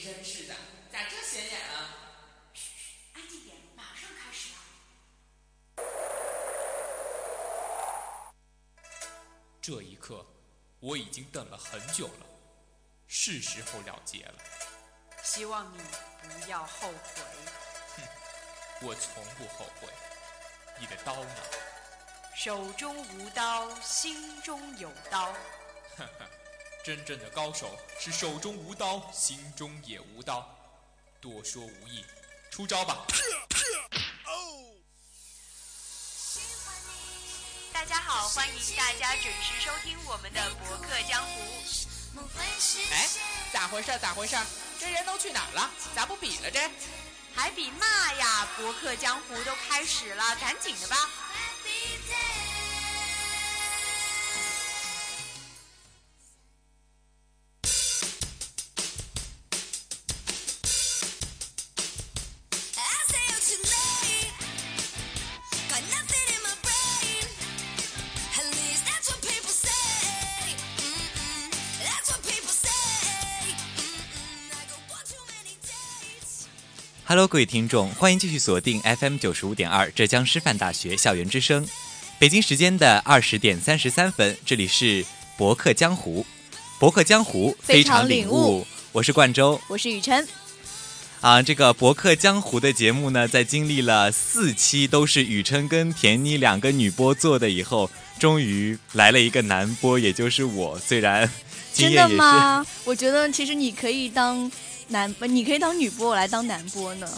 [0.00, 0.54] 真是的，
[0.92, 1.96] 咋这显眼啊？
[3.14, 4.58] 安静点，马上开始了。
[9.60, 10.24] 这一刻，
[10.80, 12.26] 我已经等了很久了，
[13.06, 14.34] 是时候了结了。
[15.24, 15.82] 希望你
[16.22, 17.22] 不要后悔。
[17.96, 18.02] 哼
[18.82, 19.88] 我从不后悔。
[20.78, 21.42] 你的刀呢？
[22.36, 25.32] 手中无刀，心中有刀。
[25.96, 26.30] 呵呵，
[26.86, 30.48] 真正的高手是手中无刀，心中也无刀。
[31.20, 32.04] 多说无益，
[32.48, 33.04] 出招吧！
[37.72, 41.40] 大家好，欢迎大家准时收听我们的博客江湖。
[42.92, 43.08] 哎，
[43.52, 43.98] 咋回事？
[43.98, 44.36] 咋回事？
[44.78, 45.68] 这人都去哪儿了？
[45.92, 46.70] 咋不比了这？
[47.34, 48.46] 还比嘛呀？
[48.56, 51.10] 博客江湖都开始了，赶紧的吧
[77.16, 81.66] ！Hello，各位听众，欢迎继续锁定 FM 九十五点二浙江师范大学校园之声。
[82.18, 85.02] 北京时间的二十点三十三分，这里是
[85.34, 86.26] 博客江湖，
[86.78, 88.66] 博客江湖非常领悟。
[88.92, 90.28] 我是冠周，我是雨辰。
[91.22, 100.78] 啊，这个博客江湖的节目呢，在经历了四期都是雨辰跟田妮两个女播做的以后，终于来了一个男播，也就是我。
[100.78, 101.26] 虽然
[101.72, 102.66] 真的吗？
[102.84, 104.52] 我觉得其实你可以当。
[104.88, 107.08] 男，你可以当女播，我来当男播呢。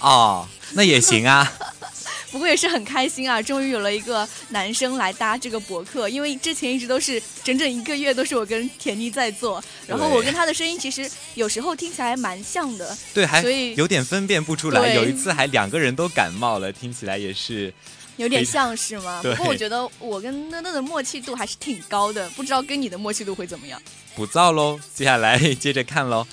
[0.00, 1.50] 哦，那也行啊。
[2.30, 12.96] 不过也是很开心啊，终于有了一个男生来搭这个博客，因为之前一直都是整整一个月都是我跟田妮在做，然后我跟他的声音其实有时候听起来蛮像的。
[13.12, 14.94] 对，还所以有点分辨不出来。
[14.94, 17.74] 有一次还两个人都感冒了，听起来也是
[18.16, 19.20] 有点像是吗？
[19.24, 23.82] 不过我觉得我跟乐乐的默契度还是挺高的，不知道跟你的默契度会怎么样？
[24.14, 26.24] 不造喽，接下来接着看喽。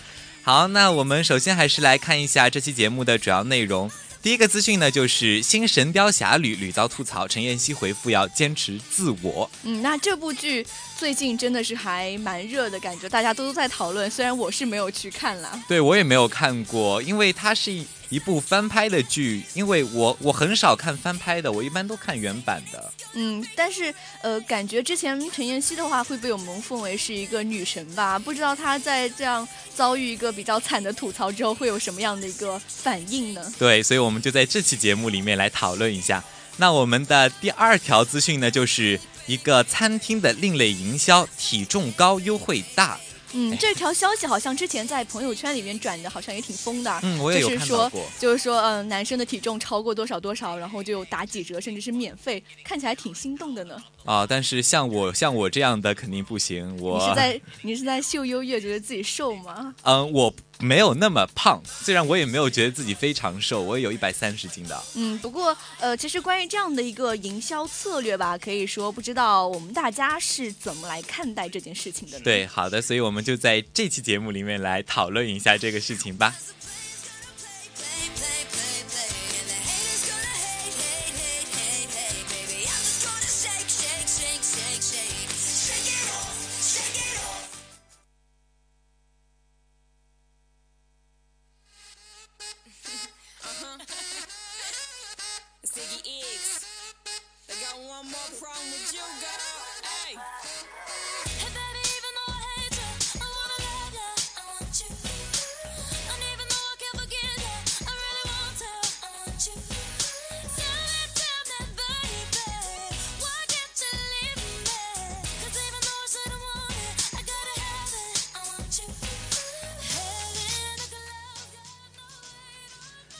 [0.48, 3.92] 好，那我们首先还是来看一下这期节目的主要内容。
[4.22, 9.52] 第一个资讯呢，就是《新神雕侠侣》屡遭吐槽，陈妍希回复要坚持自我。
[9.64, 10.66] 嗯，那这部剧
[10.98, 14.10] 最近真的是还蛮热的感觉，大家都在讨论。
[14.10, 17.84] 虽然我是没有去看啦，对我也没有看过，因为它是。
[18.10, 22.92] 一部翻拍的剧，因为我我很少看翻拍的，我一般都看原版的。
[23.14, 28.18] 嗯，但是呃，感觉之前陈妍希的话会被我们奉为是一个女神吧？
[28.18, 33.54] 不知道她在这样遭遇一个比较惨的吐槽之后，会有什么样的一个反应呢？
[33.58, 36.24] 对，所以我们就在这期节目里面来讨论一下。
[36.58, 43.00] 那我们的第二条资讯呢，就是一个餐厅的另类营销，体重高优惠大。
[43.34, 47.00] 嗯，这条消息好像之前在朋友圈里面转的，好像也挺疯的。
[47.04, 48.06] 嗯，我也有看到过。
[48.20, 53.78] 就是说，嗯，男生的体重超过多少多少，然后就打几折，甚至是免费，看起来挺心动的呢。
[54.06, 56.80] 啊，但是像我像我这样的肯定不行。
[56.82, 59.74] 我你是在你是在秀优越，觉得自己瘦吗？
[59.84, 60.34] 嗯，我。
[60.60, 64.84] 没有那么胖，虽然我也没有觉得自己非常瘦，我也有一百三十斤的。
[64.96, 72.20] 嗯，不过呃，其实关于这样的一个营销策略吧，可以说不知道我们大家是怎么来看待这件事情的。
[72.22, 76.34] 对，好的，所以我们就在这期节目里面来讨论一下这个事情吧。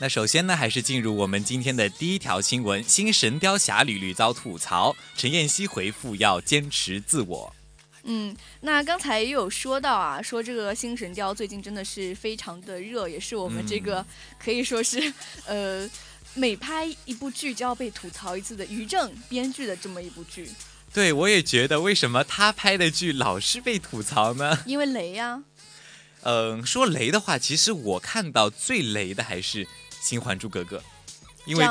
[0.00, 7.52] 那首先呢，还是进入我们今天的第一条新闻：新《神雕侠侣》屡遭吐槽，陈妍希回复要坚持自我。
[8.04, 14.06] 嗯，那刚才也有说到啊，说这个《新神雕》最近真的是非常的热，也是我们这个
[14.38, 15.12] 可以说是
[15.46, 15.90] 呃，
[16.34, 20.48] 每拍一部剧就要被吐槽一次的于正编剧的这么一部剧。
[20.94, 24.60] 对，我也觉得，为什么他拍的剧老是被吐槽呢？
[24.64, 25.42] 因为雷呀。
[26.22, 29.66] 嗯，说雷的话，其实我看到最雷的还是。
[30.08, 30.78] 新《还珠格格》，
[31.44, 31.66] 因为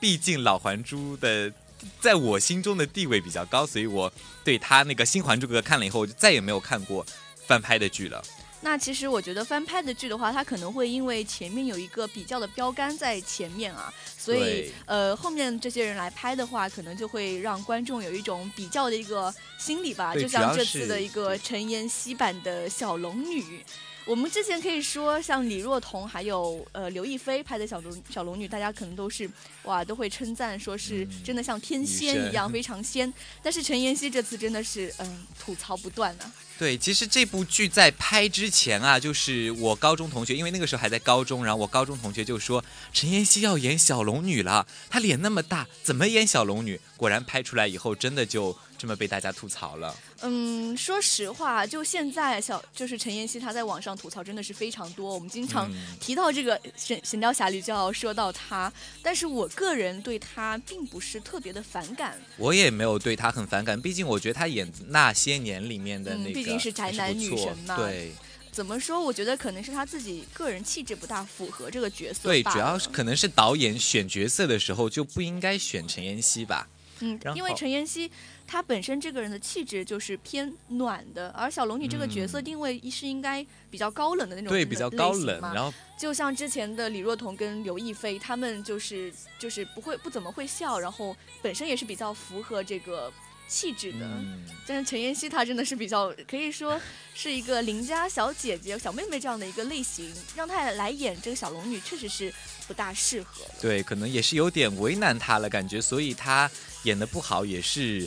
[0.00, 1.52] 毕竟老《还珠》的
[2.00, 4.10] 在我心中的地位比较高，所以我
[4.42, 7.04] 对他那个《新还珠格格》看了以后，我就再也没有看过
[7.46, 8.24] 翻拍的剧了。
[8.62, 20.14] 那其实我觉得翻拍的剧的话，它可能会因为前面有一个比较的标杆在前面啊，所以呃后面这些人来拍的话，可能就会让观众有一种比较的一个心理吧。
[20.14, 23.62] 就像这次的一个陈妍希版的小龙女。
[24.04, 29.30] 我们之前可以说，像李若彤还有呃刘亦菲拍的小龙小龙女，大家可能都是
[29.62, 33.12] 哇都会称赞说是真的像天仙一样非常仙。
[33.42, 36.32] 但是陈妍希这次真的是嗯吐槽不断啊。
[36.58, 42.62] 对，其实这部剧在拍之前啊，就是我高中同学，因为那个时候还在高中，然后我高中同学就说
[42.92, 46.80] 陈妍希要演小龙女了，她脸那么大，怎么演小龙女？
[46.96, 49.96] 果然拍出来以后，真的就这么被大家吐槽了。
[50.22, 55.14] 嗯，说实话，就现在小就是陈妍希，她在网上吐槽真的是非常多。
[55.14, 62.20] 我们经常嗯提到这个《神神雕侠侣》，就要说到她，但是我个人对她并不是特别的反感。
[62.36, 68.10] 我也没有对她很反感，毕竟我觉得她演那些年里面的那个、嗯毕竟是宅男女神嘛对
[68.50, 69.00] 怎么说？
[69.00, 76.66] 我觉得可能是她自己个人气质不大符合这个角色对，主要是可能是导演选角色的时候就不应该选陈妍希吧。
[77.04, 78.08] 嗯，因为陈妍希
[78.52, 93.10] 她本身这个人的气质就是偏暖的，而小龙女这个角色嗯定位是应该比较高冷的那种对，比较高冷，嘛然后就像之前的李若彤跟刘亦菲，他们就是就是不会不怎么会笑，然后本身也是比较符合这个
[93.48, 94.00] 气质的。
[94.02, 96.78] 嗯，但是陈妍希她真的是比较可以说
[97.14, 102.30] 是一个邻家小姐姐、小妹妹这样的一个类型，让她来演这个小龙女确实是
[102.68, 103.46] 不大适合。
[103.62, 106.50] 对，可能也是有点为难她了，感觉，所以她
[106.82, 108.06] 演的不好也是。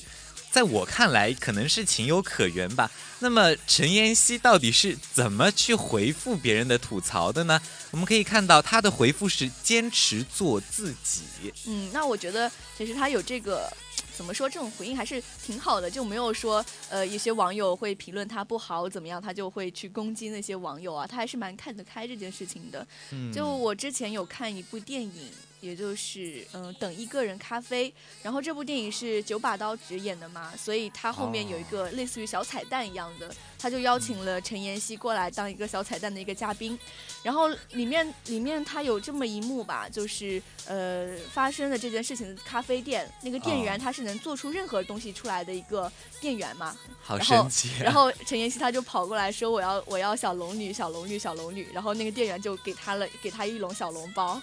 [0.56, 2.90] 在我看来，可能是情有可原吧。
[3.20, 7.62] 那么陈妍希到底是怎么去回复别人的吐槽的呢？
[7.92, 11.24] 我们可以看到她的回复是坚持做自己。
[11.68, 13.70] 嗯，那我觉得其实她有这个。
[14.16, 14.50] 怎么说？
[14.50, 22.86] 这种回应还是挺好的，就没有说，呃，一些网友会评论她不好怎么样，她就会去攻击那些网友啊，她还是蛮看得开这件事情的。
[23.12, 25.30] 嗯，就我之前有看一部电影，
[25.66, 27.92] 也就是嗯、呃等一个人咖啡，
[28.22, 33.34] 然后这部电影是九把刀直演的嘛，所以他后面有一个类似于小彩蛋一样的，
[33.66, 36.78] 他就邀请了陈妍希过来当一个小彩蛋的一个嘉宾，
[37.24, 45.92] 然后里面里面他有这么一幕吧，就是呃发生的这件事情的咖啡店，那个店员哦他是能做出任何东西出来的一个
[46.22, 47.82] 店员嘛，好然后神奇、啊。
[47.82, 54.40] 然后陈妍希他就跑过来说我要我要小龙女小龙女小龙女，然后那个店员就给他了给他一笼小笼包，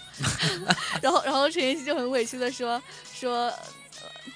[1.00, 2.82] 然后然后陈妍希就很委屈的说
[3.14, 3.52] 说。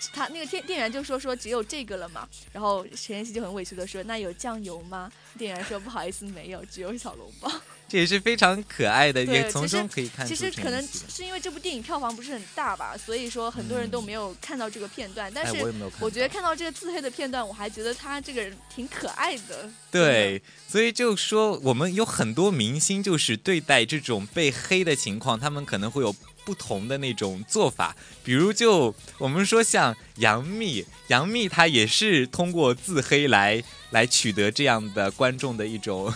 [0.01, 5.11] 呃他那个店店员就说说只有这个了嘛，然后陈妍希就很委屈的说那有酱油吗？
[5.39, 7.51] 店员说不好意思没有，只有小笼包。
[7.89, 15.75] 这也是非常可爱的，也从中可以看出其实可能是因为这部电影票房不是很大吧，所以说很多人都没有看到这个片段，但哎，是。
[16.01, 19.71] 我觉得看到这个自黑的片段，我还觉得他这个人挺可爱的。
[19.89, 26.13] 对，所以就说我们有很多明星，就是对待这种被黑的情况，他们可能会有
[26.47, 27.95] 不同的那种做法。
[28.25, 36.13] 比如就我们说像杨幂，杨幂她也是通过自黑来来取得这样的观众的一种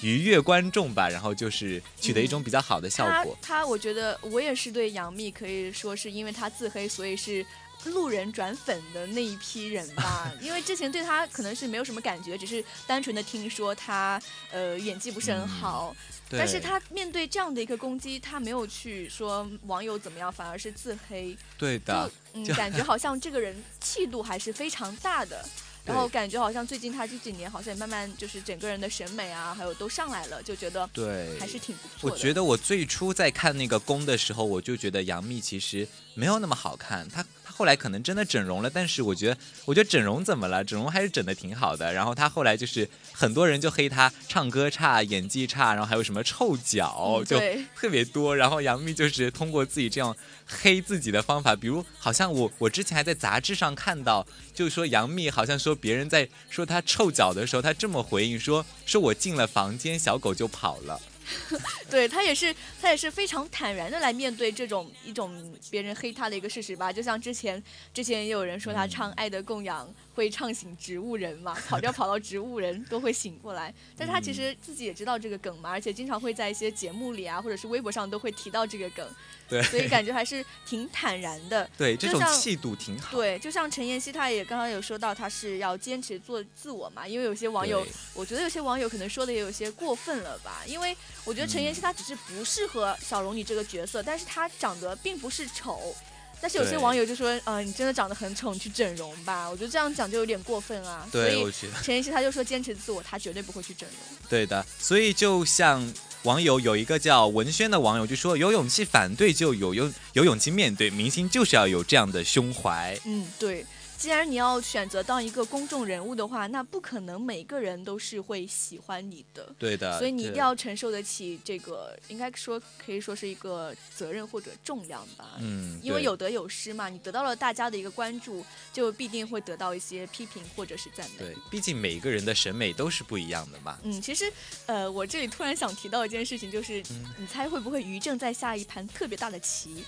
[0.00, 3.36] 愉悦观众吧，然后就是取得一种比较好的效果。
[3.40, 7.44] 他他，我觉得我也是对杨幂可以说是因为她自黑，所以是
[7.86, 10.30] 路人转粉的那一批人吧。
[10.40, 14.20] 因为之前对她可能是没有什么感觉，只是单纯的听说她
[14.52, 25.44] 呃演技不是很好，对但是他面对这样的一个攻击，他没有去说网友怎么样，反而是自黑，就对的，就嗯感觉 好像这个人气度还是非常大的。
[25.84, 32.14] 然后感觉好像最近他这几年好像也慢慢就是整个人的审美啊，还有都上来了，就觉得对，还是挺不错的。
[32.14, 37.06] 我觉得我最初在看那个宫的时候，我就觉得杨幂其实没有那么好看。
[37.10, 40.64] 她她后来可能真的整容了，但是我觉得，我觉得整容怎么了？
[40.64, 41.92] 整容还是整的挺好的。
[41.92, 47.40] 然后他后来就是很多人就黑他唱歌差、演技差，然后还有什么臭脚，就
[47.76, 48.36] 特别多。
[48.36, 61.00] 然后杨幂就是通过自己这样黑自己的方法，比如好像我我之前还在杂志上看到，就是说杨幂好像说别人在说她臭脚的时候，她这么回应说：说我进了房间，小狗就跑了。
[61.90, 66.92] 对他也是，他也是非常坦然的来面对这种一种别人黑他的一个事实吧。
[66.92, 67.62] 就像之前
[67.92, 73.72] 之前也有人说他唱《爱的供养》会唱醒植物人嘛，跑调跑到植物人都会醒过来。
[73.96, 79.08] 但是他其实自己也知道这个梗嘛，而且经常会在一些节目里啊，或者是微博上都会提到这个梗，
[79.48, 81.68] 对，所以感觉还是挺坦然的。
[81.76, 83.16] 对，这种气度挺好。
[83.16, 87.06] 对，就像陈妍希，她也刚刚有说到，她是要坚持做自我嘛。
[87.06, 90.62] 因为有些网友，我觉得有些网友可能说的也有些过分了吧。
[90.66, 95.94] 因为我觉得陈妍希她只是不适合小龙女这个角色，但是她长得并不是丑，
[96.40, 99.48] 但是有些网友就说，呃，你真的长得很丑，你去整容吧。
[99.48, 101.06] 我觉得这样讲就有点过分啊。
[101.10, 104.18] 所对，以我觉得陈妍希她就说坚持自我，她绝对不会去整容。
[104.28, 104.64] 对的。
[104.78, 105.86] 所以就像
[106.24, 112.98] 网友有一个叫文轩的网友就说，有勇气反对就有有有勇气面对，明星就是要有这样的胸怀。
[113.04, 113.64] 嗯，对。
[113.96, 119.54] 既然你要选择当一个公众人物的话，那不可能每个人都是会喜欢你的。
[119.58, 125.38] 对的，所以你一定要承受得起这个，应该说可以说是一个责任或者重量吧。
[125.40, 131.18] 嗯，因为有得有失嘛，你得到了大家的一个关注，就必定会得到一些批评或者是赞美。
[131.18, 133.78] 对，毕竟每个人的审美都是不一样的嘛。
[133.84, 134.30] 嗯，其实，
[134.66, 139.84] 呃，我这里突然想提到一件事情，就是、嗯你猜会不会于正在下一盘特别大的棋？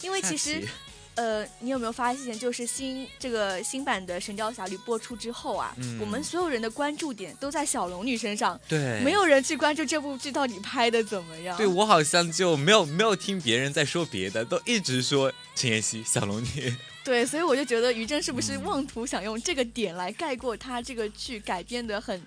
[0.00, 0.68] 因为其实棋，
[1.20, 11.54] 呃，你有没有发现，就是新这个新版的《神雕侠侣》播出之后啊，嗯我们所有人的关注点都在小龙女身上，对，没有人去关注这部剧到底拍的怎么样。
[11.58, 16.74] 对我好像就没有没有听别人在说别的，都一直说陈妍希、小龙女。
[17.04, 22.18] 对，所以我就觉得于正是不是嗯妄图想用这个点来盖过他这个剧改编的很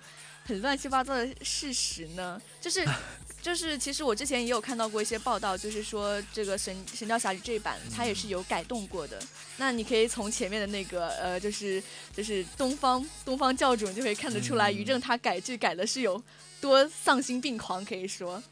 [0.44, 2.40] 很乱七八糟的事实呢？
[2.60, 2.86] 就是。
[3.44, 9.20] 就是，其实我之前也有看到过一些报道，就是说这个神《神雕侠侣》这一版它也是有改动过的。
[9.58, 11.82] 那你可以从前面的那个呃，就是
[12.16, 16.20] 就是东方东方教主，你就可以看得出来，嗯于正他改剧改的是有
[16.58, 18.42] 多丧心病狂，可以说。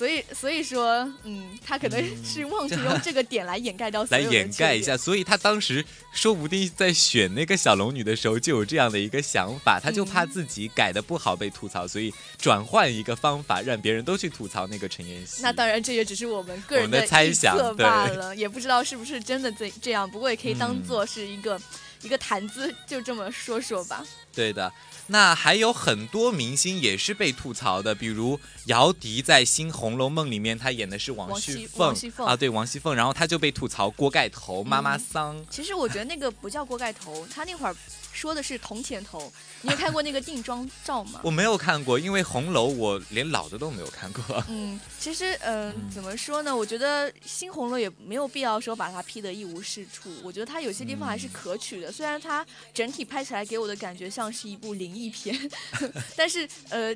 [0.00, 15.42] 所以，所以说，嗯，他可能嗯是忘记用这个点来掩盖掉所来掩盖一下，所以他当时说不定在选那个小龙女的时候就有这样的一个想法，他就怕自己改的不好被吐槽，所以转换一个方法让别人都去吐槽那个陈妍希。
[15.42, 20.10] 那当然，这也只是我们个人的猜想测对罢了，也不知道是不是真的这这样。
[20.10, 21.60] 不过也可以当嗯做是一个、
[22.00, 24.02] 一个谈资，就这么说说吧。
[24.32, 24.72] 对的，
[25.08, 31.86] 那还有很多明星也是被吐槽的，比如姚笛在《新红楼梦》里面，她演的是王王熙熙凤。
[31.88, 32.26] 王熙凤。
[32.26, 35.46] 啊，对王熙凤，然后她就被吐槽锅盖头、妈妈嗯桑。
[35.50, 37.74] 其实我觉得那个不叫锅盖头，她那会儿
[38.20, 39.32] 说的是铜钱头。
[39.62, 41.20] 你有看过那个定妆照吗？
[41.24, 44.44] 我没有看过，因为红楼我连老的都没有看过。
[44.48, 46.54] 嗯，其实，呃嗯，怎么说呢？
[46.54, 50.10] 我觉得新红楼也没有必要说把它 P 得一无是处。
[50.22, 55.50] 我觉得它有些地方还是嗯可取的，虽然它整体拍起来给我的感觉像是一部灵异片，
[56.14, 56.94] 但是呃。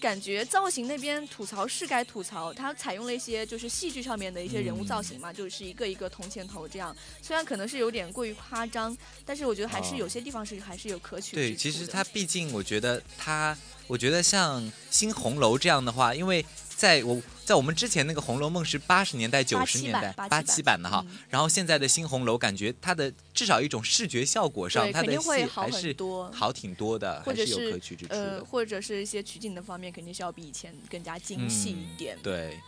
[0.00, 6.94] 感觉造型那边吐槽是该吐槽，它采用了一些就是戏剧上面的一些人物造型嘛，就是一个一个铜钱头这样。
[7.22, 9.98] 虽然可能是有点过于夸张，但是我觉得还是哦。
[9.98, 16.44] 有些地方是还是有可取之对，其实它毕竟，我觉得它，我觉得像新红楼这样的话，因为
[16.76, 28.44] 在我在我们之前那个《红楼梦》是八十年代、九十年代八七版的哈，嗯然后现在的新红楼，感觉它的至少一种视觉效果上，它的戏还是多好挺多的，或者还是有可取之处呃，的。
[28.44, 32.16] 或者是一些取景的方面，肯定是要比以前更加精细一点。
[32.16, 32.58] 嗯对，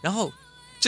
[0.00, 0.32] 然后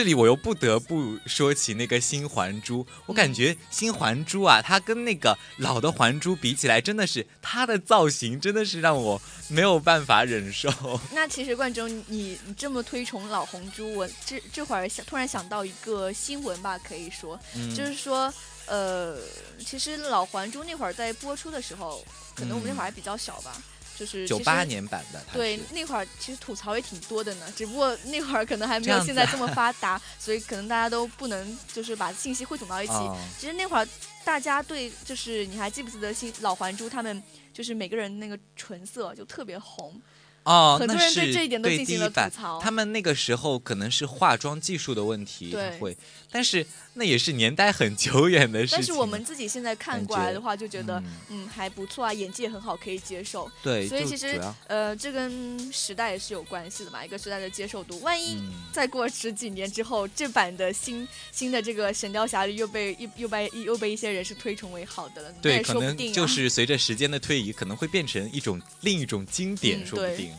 [0.01, 10.71] 这里我又不得不说起那个新还珠，我感嗯觉新还珠啊，它跟那个老的还珠比起来，真的是它的造型真的是让我没有办法忍受。
[11.13, 17.75] 那其实冠中，你你这么推崇老红珠，我这这会儿想突然想到一个新闻吧，可以说，嗯。
[17.75, 18.33] 就是说，
[18.65, 19.19] 呃，
[19.63, 22.03] 其实老还珠那会儿在播出的时候，
[22.33, 23.55] 可能我们那会儿还比较小吧，
[24.01, 32.93] 就是九八年版的，对，那会儿其实吐槽也挺多的呢，只不过那会儿可能还没有现在这么发达，所以可能大家都不能就是把信息汇总到一起。
[32.93, 33.87] 哦其实那会儿
[34.23, 37.21] 大家对就是你还记不记得新老还珠他们
[37.53, 40.01] 就是每个人那个唇色就特别红，
[40.45, 45.95] 哦，那很多人对是这一点都对进行了吐槽他们那个时候可能是化妆技术的问题，对会，
[46.31, 48.77] 但是那也是年代很久远的事情。
[48.77, 53.49] 但是我们自己现在看过来的话，就觉得嗯嗯还不错啊，演技也很好，可以接受。
[53.63, 57.99] 对，所以其实呃，这跟时代也是有关系的嘛，一个时代的接受度。
[58.01, 66.13] 万一嗯再过十几年之后，这版的新新的这个《神雕侠侣》又被又又被又被一些人是推崇为好的了，那对，也可能说不定啊。
[66.13, 70.31] 就是随着时间的推移，可能会变成一种另一种经典，嗯说不定。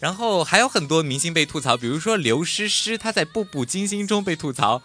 [0.00, 4.80] 然后还有很多明星被吐槽，比如说刘诗诗，她在《步步惊心》中被吐槽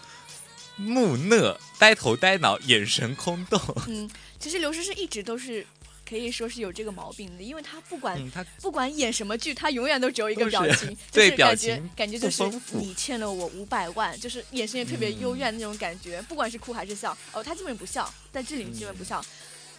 [0.75, 3.59] 木讷、呆头呆脑、眼神空洞。
[3.87, 5.65] 嗯，其实刘诗诗一直都是。
[6.05, 8.21] 可以说是有这个毛病的，因为她不管、
[8.61, 19.25] 不管演什么剧，她永远都只有一个表情，对 就是感觉表情感觉就是你欠了我五百万，就是眼神也特别嗯幽怨那种感觉，不管是哭还是笑，哦，她基本不笑，在这里基本不笑。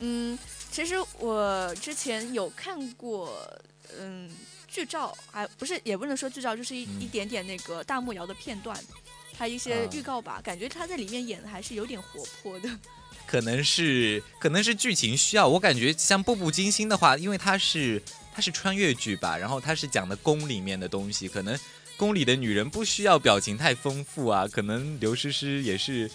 [0.00, 0.36] 嗯，
[0.72, 3.46] 其实我之前有看过，
[3.96, 4.28] 嗯，
[4.66, 8.76] 剧照，还不是也不能说剧照，就是一、嗯一点点那个大幕僚的片段，
[9.36, 12.68] 还有一些啊预告吧，感觉他在里面演的还是有点活泼的。
[13.26, 18.00] 可能是可能是剧情需要，我感觉像《步步惊心》的话，因为它是
[18.34, 21.58] 它是穿越剧吧，然后它是讲的宫里面的东西，可能
[21.96, 26.10] 宫里的女人不需要表情太丰富啊，可能刘诗诗也是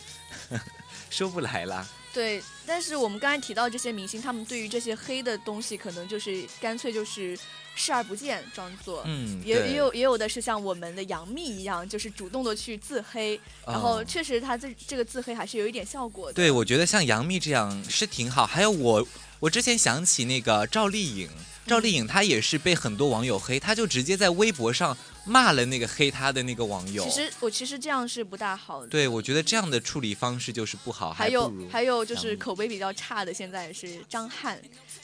[1.10, 1.88] 说不来啦。
[2.14, 7.38] 对，但是我们刚才提到这些明星，他们对于这些黑的东西，可能就是干脆就是
[7.76, 9.04] 视而不见，装作。
[9.06, 16.34] 嗯，也也有也有的是像我们的杨幂一样，就是主动的去自黑，然后哦确实她这这个自黑还是有一点效果的。
[16.34, 18.46] 对，我觉得像杨幂这样是挺好。
[18.46, 19.08] 还有我，
[19.40, 21.30] 我之前想起那个赵丽颖，
[21.66, 27.04] 赵丽颖她也是被很多网友黑，她就直接在微博上骂了那个黑她的那个网友。
[27.04, 28.88] 其实我其实这样是不大好的。
[28.88, 34.60] 对，我觉得这样的处理方式就是不好，还有还有就是口碑比较差的，现在是张翰，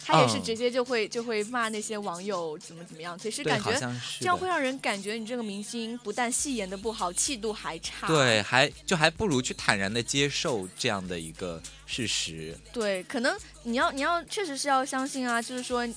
[0.05, 3.17] 他也是嗯直接就会就会骂那些网友怎么怎么样。
[3.17, 3.71] 其实感觉
[4.19, 8.07] 这样会让人感觉你这个明星不但戏演的不好，气度还差。
[8.07, 12.55] 对，还就还不如去坦然的接受这样的一个事实。
[12.71, 15.87] 对，可能你要你要确实是要相信啊，就是说，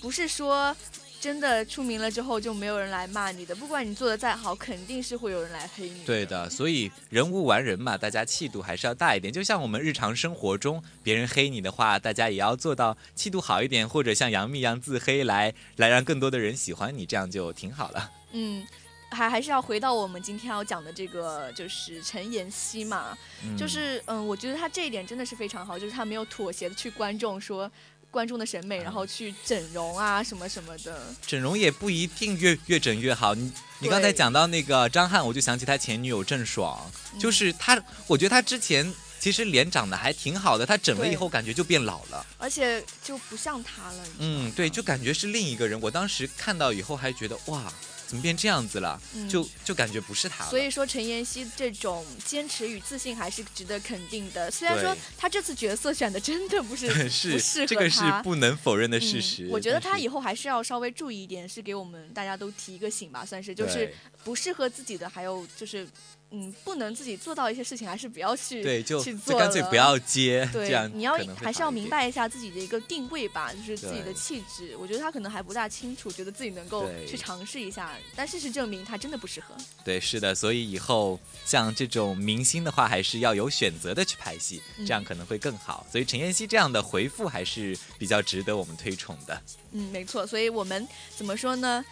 [0.00, 0.74] 不是说
[1.22, 6.04] 真的出名了之后就没有人来骂你的，不管你做的再好，肯定是会有人来黑你。
[6.04, 9.32] 对的，所以人无完人嘛，大家气度还是要大一点。
[9.32, 18.10] 就像我们日常生活中，别人黑你的话，大家也要做到气度好一点，或者像杨幂一样自黑来，来让更多的人喜欢你，这样就挺好了。
[18.32, 18.66] 嗯。
[19.14, 23.14] 还还是要回到我们今天要讲的这个，就是陈妍希嘛，
[23.44, 27.70] 嗯、就是嗯，我觉得她这一点真的是非常好，就是她没有妥协的去观众说
[28.12, 31.02] 观众的审美，然后去整容啊什么什么的。
[31.26, 33.34] 整容也不一定越越整越好。
[33.34, 36.78] 你你刚才讲到那个张翰，我就想起他前女友郑爽，
[37.14, 42.24] 嗯就是他，我觉得他之前其实脸长得还挺好的，他整了以后感觉就变老了。
[42.36, 44.04] 而且就不像他了。
[44.18, 45.80] 嗯，对，就感觉是另一个人。
[45.80, 47.72] 我当时看到以后还觉得哇，
[48.12, 49.00] 怎么变这样子了？
[49.14, 50.50] 嗯就就感觉不是他了。
[50.50, 54.50] 所以说，陈妍希这种坚持与自信还是值得肯定的。
[54.50, 59.48] 虽然说对她这次角色选的真的不是 不是适合这个是她不能否认的嗯事实。
[59.50, 63.90] 我觉得但是她以后还是要稍微注意一点，是给我们大家都提一个醒吧，算是就是
[64.22, 65.88] 不适合自己的，还有就是
[66.32, 71.92] 嗯，不能自己做到一些事情，还是不要去对，就去做就干脆不要接，这对样，你要还是要明。
[71.92, 74.74] 白一下自己的一个定位吧，就是自己的气质。
[74.78, 79.54] 我觉得他可能还不大清楚，觉得自己能够去尝试一下，但事实证明他真的不适合。
[79.84, 85.86] 对，是的，所以以后像这种明星的话，还是要有选择的去拍戏，嗯这样可能会更好。
[85.92, 89.38] 所以陈妍希这样的回复还是比较值得我们推崇的。
[89.72, 91.84] 嗯，没错，所以我们怎么说呢？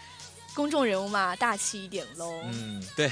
[0.54, 2.40] 公众人物嘛，大气一点喽。
[2.44, 3.10] 嗯，对。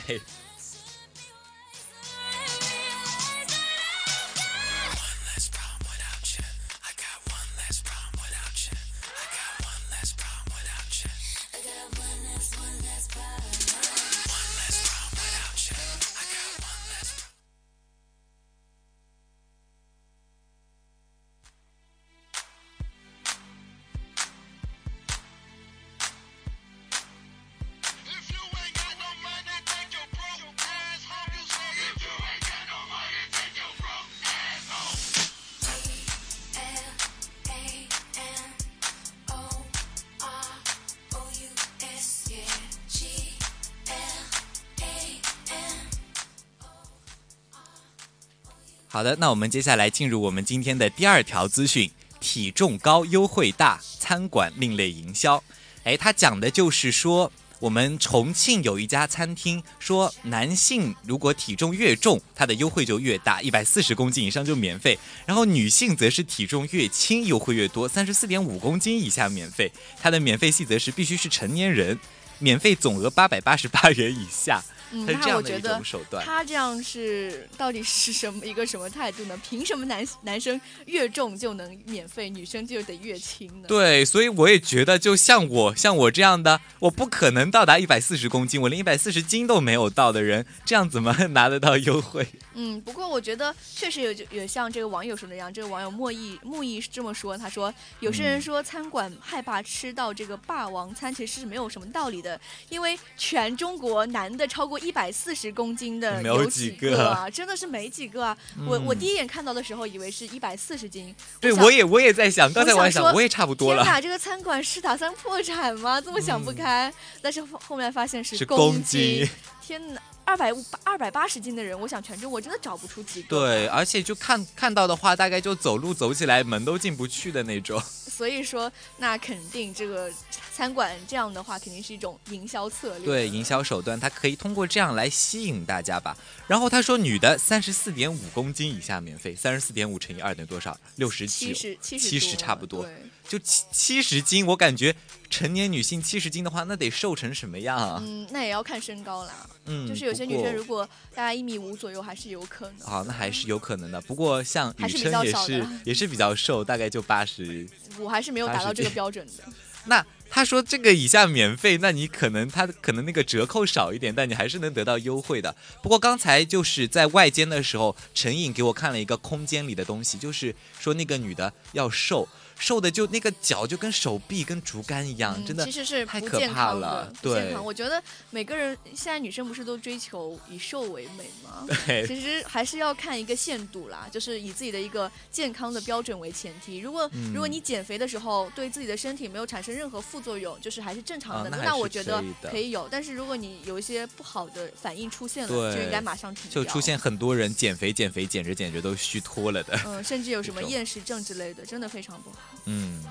[48.90, 55.44] 好的，那我们接下来进入我们今天的第二条资讯：体重高优惠大，餐馆另类营销。
[55.85, 64.96] 哎，它讲的就是说，我们重庆有一家餐厅说，男性如果体重越重，它的优惠就越大，一百四十公斤以上就免费；
[65.27, 69.70] 然后女性则是体重越轻，优惠越多，三十四点五公斤以下免费。
[70.01, 71.98] 它的免费细则是必须是成年人，
[72.38, 74.64] 免费总额八百八十八元以下。
[74.92, 75.81] 嗯，那样我觉得。
[76.24, 79.40] 他这样是到底是什么一个什么态度呢？
[79.48, 83.68] 凭什么男男生越重就能免费，女生就得越轻呢？
[83.68, 92.27] 对，所以我也觉得，就像我像我这样的，我不可能到达一百四十公斤，我连一百四十斤都没有到的人，这样怎么 拿得到优惠？
[92.60, 108.36] 嗯，不过我觉得确实有有像这个网友说的一样，这个网友莫毅木毅是这么说，他说有些嗯人说餐馆害怕吃到这个霸王餐，其实是没有什么道理的，因为全中国男的超过一百四十公斤的有几几个啊，真的是没几个啊。
[108.66, 116.00] 我我嗯第一眼看到的时候以为是一百四十斤，对，想我也我也在想，刚才我还想，我也差不多了，天哪，这个餐馆是打算破产吗？
[116.00, 116.92] 这么想不嗯开。
[117.22, 119.28] 但是后后面发现是公斤。
[119.60, 123.28] 天哪，二百五二百八十斤的人，我想全中国真的找不出几个。
[123.30, 127.80] 对，而且就看看到的话，大概就走路走起来门都进不去的那种。
[127.80, 130.12] 所以说，那肯定这个
[130.58, 133.06] 餐馆这样的话，肯定是一种营销策略。
[133.06, 136.18] 对，营销手段，它可以通过这样来吸引大家吧。
[136.48, 140.76] 然后他说，女的三十四点五公斤以下免费，三十四点五乘以二等于多少？
[140.96, 142.92] 六十九七，十七十差不多对
[143.28, 144.92] 就七七十斤，我感觉
[145.30, 148.02] 成年女性七十斤的话，那得瘦成什么样啊？
[148.04, 149.48] 嗯，那也要看身高啦。
[149.66, 152.80] 嗯，就是有些女生如果大概一米五左右，还是有可能。
[152.80, 154.00] 好，那还是有可能的。
[154.00, 157.64] 不过像雨还是比较琛也是也是比较瘦，大概就八十。
[158.00, 159.44] 我还是没有达到这个标准的。
[159.84, 165.54] 那他说这个以下免费，那你可能他可能那个折扣少一点，但你还是能得到优惠的。
[165.82, 177.64] 不过刚才就是在外间的时候，陈颖给我看了一个空间里的东西，就是说那个女的要瘦，瘦的就那个脚就跟手臂跟竹竿一样，嗯真的其实是太可怕了对康。
[177.64, 181.66] 我觉得每个人现在女生不是都追求以瘦为美吗？
[181.86, 186.78] 对其实还是要看一个限度啦，就是以自己的一个健康的标准为前提。
[186.78, 192.88] 如果、嗯如果你减肥的时候对自己的身体没有产生任何副作用，就是还是正常的，啊那我觉得可以的可以有。
[192.90, 199.78] 但是如果你有一些不好的反应出现了，就应该马上停掉就出现很多人减肥减肥减着减着都虚脱了的。
[199.86, 202.36] 嗯，甚至有什么厌食症之类的，真的非常不好。
[202.64, 203.02] 嗯，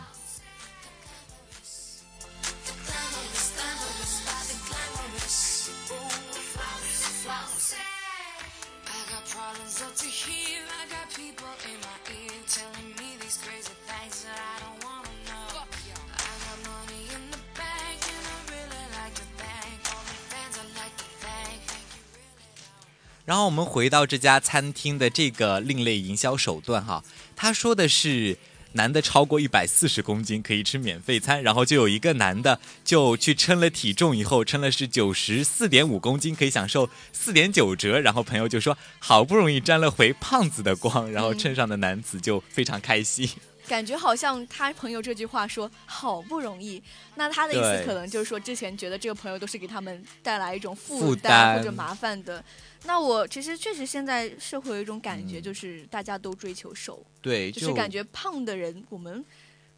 [23.25, 27.03] 然后我们回到这家餐厅的这个另类营销手段哈，
[27.35, 28.37] 他说的是。
[28.77, 43.29] 男的超过一百四十公斤可以吃免费餐，然后就有一个男的就去称了体重以后称了是九十四点五公斤，可以享受四点九折，然后朋友就说好不容易沾了回胖子的光，然后嗯称上的男子就非常开心。
[43.67, 46.81] 感觉好像他朋友这句话说好不容易，
[47.15, 52.43] 那他的意思可能就是说之前觉得这个朋友都是给他们带来一种负负担担或者麻烦的。
[52.85, 59.23] 那我其实确实现在社会有一种感觉，嗯就是大家都追求瘦，对，就是感觉胖的人我们。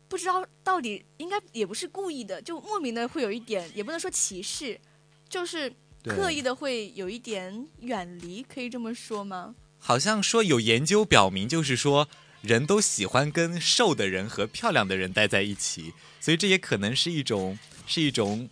[0.08, 4.76] 不知道到底应该也不是故意的，就莫名的会有一点，也不能说歧视，
[5.30, 5.72] 就是
[6.04, 9.54] 刻意的会有一点远离，可以这么说吗？
[9.78, 12.10] 好像说有研究表明，就是说
[12.42, 18.50] 人都喜欢跟瘦的人和漂亮的人待在一起，所以这也可能是一种是一种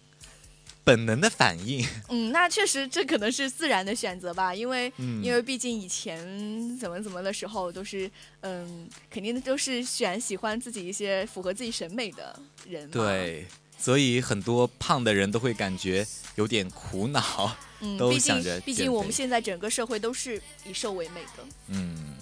[0.84, 1.86] 本能的反应。
[2.10, 8.10] 嗯，那确实这可能是自然的选择吧，因为、嗯因为毕竟以前怎么怎么的时候都是
[8.42, 13.46] 嗯，肯定都是选喜欢自己一些符合自己审美的人。，对，
[13.78, 17.56] 所以很多胖的人都会感觉有点苦恼。
[17.80, 21.46] 嗯，都毕想着减竟毕竟我们现在整个社会都是以瘦为美的。
[21.68, 22.16] 嗯，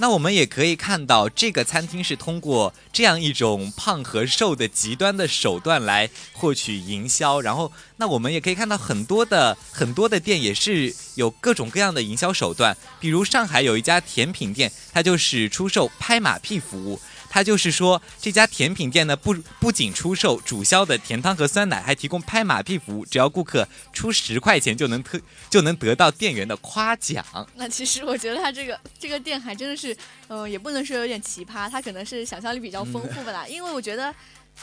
[0.00, 7.40] 那我们也可以看到，这个餐厅是通过这样一种胖和瘦的极端的手段来获取营销。
[7.40, 12.76] 然后，那我们也可以看到很多的很多的店也是有各种各样的营销手段。
[13.00, 17.00] 比如上海有一家甜品店，它就是出售拍马屁服务。
[17.30, 27.24] 它就是说，这家甜品店呢不不仅出售主销的甜汤和酸奶，还提供拍马屁服务，只要顾客出十块钱就能特就能得到店员的夸奖。
[27.54, 29.96] 那其实我觉得他这个这个店还真的是，
[30.28, 33.46] 嗯、也不能说有点奇葩，他可能是想象力比较丰富吧啦。
[33.46, 34.14] 因为我觉得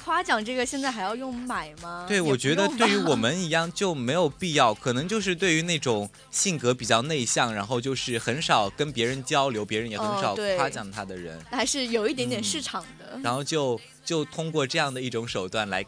[0.03, 2.05] 夸奖这个现在还要用买吗？
[2.07, 13.19] 对，我觉得对于我们一样就没有必要，可能就是对于那种性格比较内向，然后就是很少跟别人交流，别人也很少夸奖他的人，还是有一点点嗯市场的。
[13.23, 15.83] 然后就就通过这样的一种手段来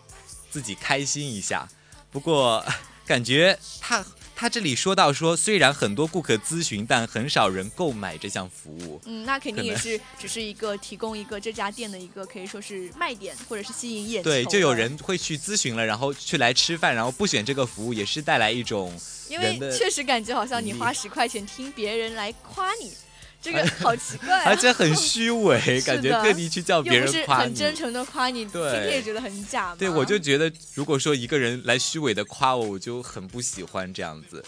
[0.50, 1.67] 自己开心一下。
[2.10, 2.65] 不过
[3.06, 4.04] 感觉他
[4.39, 9.02] 他这里说到说，虽然很多顾客咨询，但很少人购买这项服务。
[9.06, 18.95] 嗯，那肯定也是只是一个提供一个这家店的一个可以说是卖点，或者是吸引眼球对，就有人会去咨询了，然后去来吃饭，然后不选这个服务，也是带来一种
[19.28, 22.93] 因为确实感觉好像你花十块钱听别人来夸你，
[23.41, 27.43] 这个好奇怪、啊， 而且很虚伪， 感觉特地去叫别人夸你。
[27.43, 29.76] 很真诚的夸你，对也觉得很假嘛。
[29.78, 34.43] 对，我就觉得，如果说一个人来虚伪的夸我，我就很不喜欢这样子。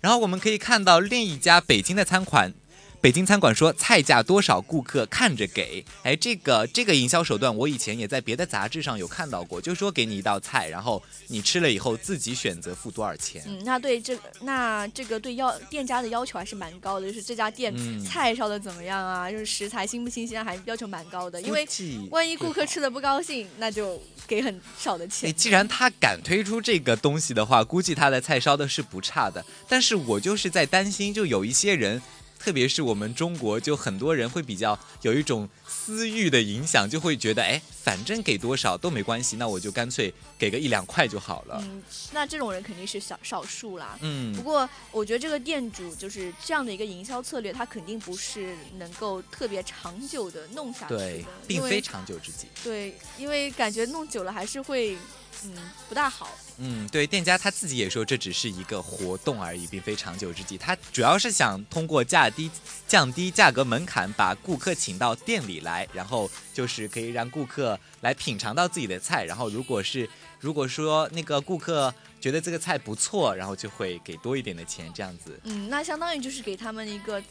[0.00, 2.54] 然后我们可以看到另一家北京的餐馆，
[3.00, 5.84] 北京餐馆说菜价多少，顾客看着给。
[6.02, 13.42] 哎，这个这个营销手段，我以前也在别的杂志上有看到过，就是说给你一道菜，然后你吃了以后自己选择付多少钱。
[13.46, 21.40] 嗯，那对这个，那这个对要店家的要求还是蛮高的，就是这家店嗯菜烧的怎么样啊，就是食材新不新鲜，还要求蛮高的。
[21.42, 21.66] 因为
[22.10, 25.34] 万一顾客吃的不高兴，那就给很少的哎，钱。
[25.34, 29.44] 既然他敢推出这个东西的话，估计他的菜烧的是不差的。
[29.68, 32.02] 但是我就是在担心，就有一些人，
[32.38, 41.60] 特别是我们中国，就很多人会比较有一种私欲的影响，就会觉得，哎，反正给多少都没关系，那我就干脆给个一两块就好了。
[41.62, 43.98] 嗯，那这种人肯定是少少数啦。
[44.00, 52.46] 嗯不过，我觉得这个店主就是这样的一个营销策略，他肯定不是能够特别长久的弄下去的，对，并非长久之计。
[52.62, 54.96] 对，因为感觉弄久了还是会
[55.44, 55.52] 嗯
[55.88, 56.30] 不大好。
[56.58, 60.58] 嗯，对，店家他自己也说这只是一个活动而已，并非长久之计。
[60.58, 62.50] 他主要是想通过价低、
[62.86, 69.24] 降低价格门槛，把顾客请到店里来，然后就是可以让顾客来品尝到自己的菜。
[69.24, 70.08] 然后如果是
[70.40, 75.38] 如果说那个顾客觉得这个菜不错，然后就会给多一点的钱，这样子。
[75.44, 77.22] 嗯，那相当于就是给他们一个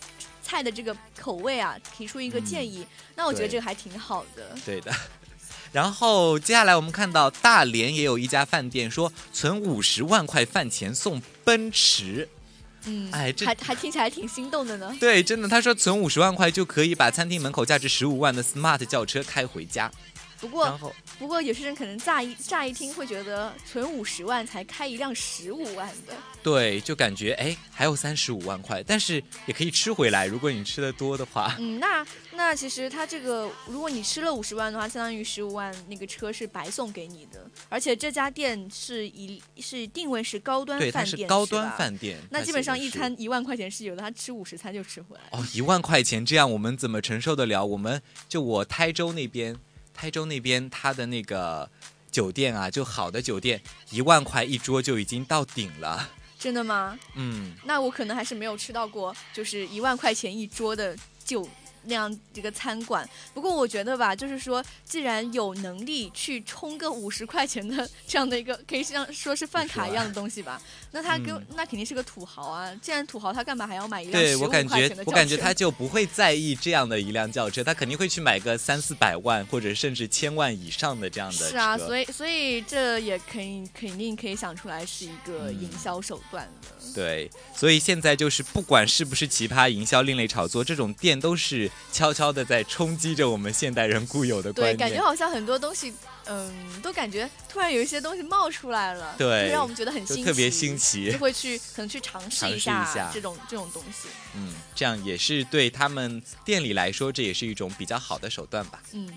[0.42, 2.88] 菜的这个口味啊，提出一个建议。
[3.14, 4.56] 那我觉得这个还挺好的。
[4.66, 4.94] 对的。
[5.78, 12.28] 然后接下来我们看到大连也有一家饭店说存五十万块饭钱送奔驰。
[12.86, 14.92] 嗯，哎这还还听起来挺心动的呢。
[15.00, 19.92] 对，真的，他说存五十万块就可以把餐厅门口价值十五万的 Smart 轿车开回家。
[20.42, 20.66] 不过
[21.20, 31.56] 不过有些人可能乍一乍一听会觉得存五十万才开一辆十五万的，对，就感觉哎还有三十五万块，但是也可以吃回来，如果你吃的多的话。
[31.60, 41.72] 嗯，那那其实它这个，如果你吃了五十万的话，相当于十五万那个车是白送给你的，而且这家店是一是定位是高端对，它饭店，是高端。
[41.78, 42.18] 饭店。
[42.30, 45.22] 那基本上一餐一万块钱是有的，他吃五十餐就吃回来。
[45.32, 47.66] 哦，一万块钱，这样我们怎么承受得了？
[47.66, 49.56] 我们就我台州那边，
[49.98, 51.68] 台州那边它的那个
[52.12, 56.10] 酒店啊，就好的酒店，一万块一桌就已经到顶了。
[56.38, 56.98] 真的吗？
[57.16, 61.50] 嗯，那我可能还是没有吃到过，就是一万块钱一桌的酒
[61.86, 63.10] 那样一个餐馆。
[63.34, 72.74] 不过我觉得吧，就是说，既然有能力去充个五十块钱的这样的一个，可以像说是饭卡一样的东西吧，那他给、嗯那肯定是个土豪啊。
[72.82, 74.96] 既然土豪，他干嘛还要买一辆对我感觉？
[75.06, 81.50] 我感觉他就不会在意这样的一辆轿车，他肯定会去买个三四百万或者甚至千万以上的这样的车。
[81.50, 86.94] 是啊，所以所以这也可以肯定可以想出来是一个嗯营销手段的。
[86.94, 94.78] 对，所以现在就是不管是不是奇葩营销、另类炒作，这种店都是悄悄的在冲击着我们现代人固有的观对，念。
[94.78, 95.94] 感觉好像很多东西，
[96.30, 104.08] 嗯，都感觉突然有一些东西冒出来了，对就让我们觉得很新奇，就特别新奇就会去可能去尝试一下这种这种东西。
[104.36, 108.82] 嗯，这样也是对他们店里来说，这也是一种比较好的手段吧。
[108.92, 109.10] 嗯，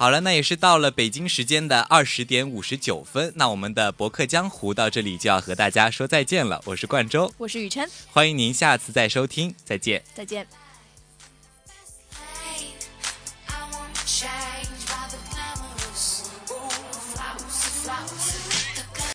[0.00, 6.58] 好了，那也是到了北京时间的二十点五十九分，那我们的博客江湖到这里就要和大家说再见了。
[6.64, 10.02] 我是冠周，我是雨琛，欢迎您下次再收听，再见。
[10.14, 10.46] 再见。